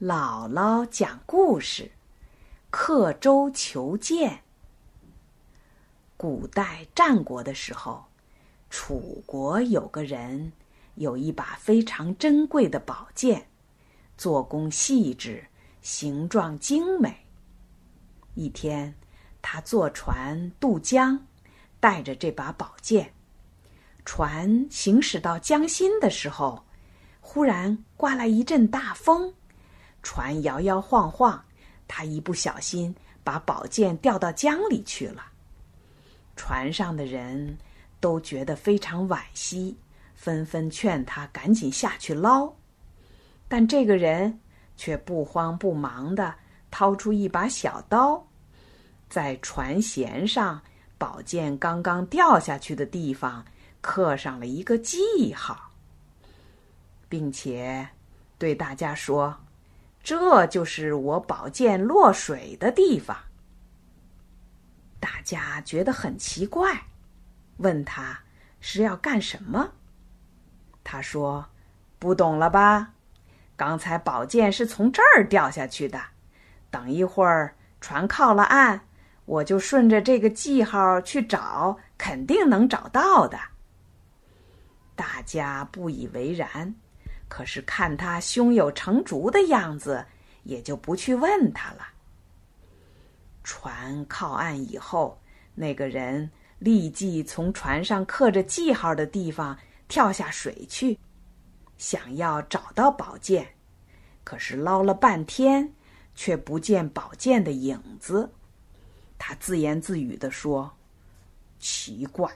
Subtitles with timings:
[0.00, 1.92] 姥姥讲故事：
[2.68, 4.40] 刻舟求剑。
[6.16, 8.06] 古代战国的时候，
[8.68, 10.50] 楚国有个人
[10.96, 13.46] 有一把非常珍贵的宝剑，
[14.18, 15.46] 做工细致，
[15.80, 17.28] 形状精美。
[18.34, 18.92] 一天，
[19.40, 21.24] 他坐船渡江，
[21.78, 23.14] 带着这把宝剑。
[24.04, 26.64] 船行驶到江心的时候，
[27.20, 29.32] 忽然刮来一阵大风。
[30.04, 31.42] 船摇摇晃晃，
[31.88, 35.24] 他一不小心把宝剑掉到江里去了。
[36.36, 37.58] 船上的人
[37.98, 39.76] 都觉得非常惋惜，
[40.14, 42.52] 纷纷劝他赶紧下去捞。
[43.48, 44.38] 但这个人
[44.76, 46.34] 却不慌不忙的
[46.70, 48.24] 掏出一把小刀，
[49.08, 50.60] 在船舷上
[50.98, 53.44] 宝剑刚刚掉下去的地方
[53.80, 55.70] 刻上了一个记号，
[57.08, 57.88] 并且
[58.38, 59.34] 对大家说。
[60.04, 63.16] 这就是我宝剑落水的地方。
[65.00, 66.82] 大家觉得很奇怪，
[67.56, 68.20] 问他
[68.60, 69.72] 是要干什么。
[70.84, 71.46] 他说
[71.98, 72.92] ：“不懂了吧？
[73.56, 75.98] 刚才宝剑是从这儿掉下去的。
[76.70, 78.82] 等一会儿船靠了岸，
[79.24, 83.38] 我就顺着这个记号去找，肯定能找到的。”
[84.94, 86.74] 大家不以为然。
[87.28, 90.04] 可是看他胸有成竹的样子，
[90.44, 91.88] 也就不去问他了。
[93.42, 95.20] 船靠岸以后，
[95.54, 99.58] 那个人立即从船上刻着记号的地方
[99.88, 100.98] 跳下水去，
[101.76, 103.46] 想要找到宝剑。
[104.22, 105.70] 可是捞了半天，
[106.14, 108.30] 却不见宝剑的影子。
[109.18, 110.74] 他自言自语地说
[111.60, 112.30] ：“奇怪，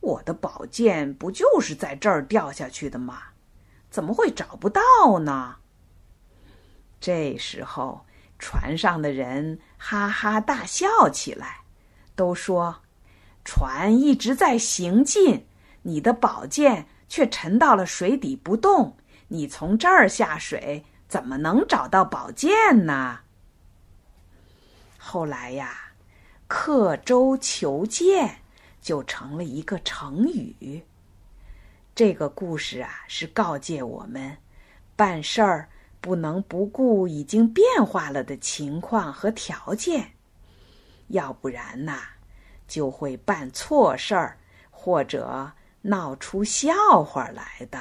[0.00, 3.22] 我的宝剑不就是在这儿掉下去的吗？”
[3.90, 4.80] 怎么会找不到
[5.18, 5.56] 呢？
[7.00, 8.06] 这时候，
[8.38, 11.62] 船上的人哈哈大笑起来，
[12.14, 12.82] 都说
[13.44, 15.46] ：“船一直在行进，
[15.82, 18.96] 你的宝剑却沉到了水底不动。
[19.28, 23.20] 你从这儿下水，怎么能找到宝剑呢？”
[24.98, 25.92] 后来呀
[26.46, 28.42] ，“刻舟求剑”
[28.82, 30.84] 就成了一个成语。
[32.00, 34.38] 这个故事啊，是告诫我们，
[34.96, 35.68] 办事儿
[36.00, 40.12] 不能不顾已经变化了的情况和条件，
[41.08, 41.98] 要不然呐，
[42.66, 44.38] 就会办错事儿，
[44.70, 45.52] 或者
[45.82, 47.78] 闹出笑话来的。